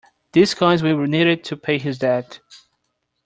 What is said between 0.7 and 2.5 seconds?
will be needed to pay his debt.